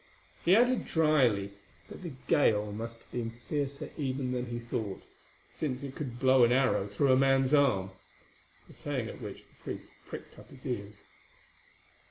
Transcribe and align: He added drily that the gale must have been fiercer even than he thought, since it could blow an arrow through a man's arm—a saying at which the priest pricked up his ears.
He 0.43 0.55
added 0.55 0.85
drily 0.85 1.51
that 1.87 2.01
the 2.01 2.13
gale 2.25 2.71
must 2.71 2.97
have 3.01 3.11
been 3.11 3.29
fiercer 3.29 3.91
even 3.97 4.31
than 4.31 4.47
he 4.47 4.57
thought, 4.57 5.03
since 5.51 5.83
it 5.83 5.93
could 5.95 6.19
blow 6.19 6.43
an 6.43 6.51
arrow 6.51 6.87
through 6.87 7.11
a 7.11 7.15
man's 7.15 7.53
arm—a 7.53 8.73
saying 8.73 9.09
at 9.09 9.21
which 9.21 9.41
the 9.43 9.55
priest 9.63 9.91
pricked 10.09 10.39
up 10.39 10.49
his 10.49 10.65
ears. 10.65 11.03